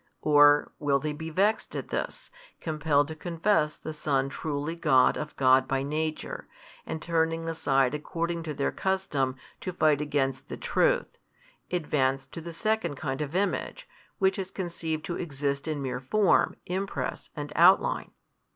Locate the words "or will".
0.23-0.97